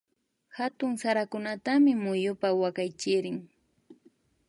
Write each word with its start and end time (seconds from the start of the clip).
Hatun 0.57 0.91
sarakunatami 1.01 1.91
muyupa 2.03 2.47
wakaychirin 2.61 3.37